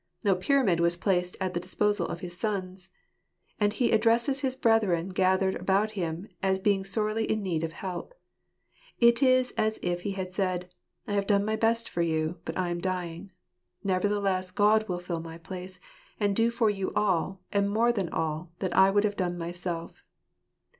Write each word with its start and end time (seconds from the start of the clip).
No 0.23 0.33
pyramid 0.33 0.79
was 0.79 0.97
placed 0.97 1.37
at 1.39 1.53
the 1.53 1.59
disposal 1.59 2.07
of 2.07 2.21
his 2.21 2.35
sons. 2.35 2.89
And 3.59 3.71
he 3.71 3.91
addresses 3.91 4.39
his 4.41 4.55
brethren 4.55 5.09
gathered 5.09 5.53
about 5.53 5.91
him 5.91 6.27
as 6.41 6.57
being 6.57 6.83
sorely 6.83 7.29
in 7.29 7.43
need 7.43 7.63
of 7.63 7.73
help. 7.73 8.15
It 8.99 9.21
is 9.21 9.51
as 9.59 9.77
if 9.83 10.01
he 10.01 10.13
had 10.13 10.33
said:" 10.33 10.73
I 11.07 11.13
have 11.13 11.27
done 11.27 11.45
my 11.45 11.55
best 11.55 11.87
for 11.87 12.01
you, 12.01 12.39
but 12.45 12.57
I 12.57 12.69
am 12.71 12.81
dying; 12.81 13.29
nevertheless 13.83 14.49
God 14.49 14.89
will 14.89 14.97
fill 14.97 15.19
my 15.19 15.37
place, 15.37 15.79
and 16.19 16.35
do 16.35 16.49
for 16.49 16.71
you 16.71 16.91
all, 16.95 17.43
and 17.53 17.69
more 17.69 17.91
than 17.91 18.09
all, 18.09 18.53
that 18.57 18.75
I 18.75 18.89
would 18.89 19.03
have 19.03 19.15
done 19.15 19.37
myself." 19.37 20.03